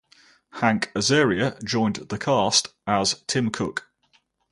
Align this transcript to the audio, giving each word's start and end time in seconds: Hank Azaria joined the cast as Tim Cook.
Hank 0.53 0.91
Azaria 0.95 1.63
joined 1.63 1.97
the 2.09 2.17
cast 2.17 2.69
as 2.87 3.23
Tim 3.27 3.51
Cook. 3.51 3.87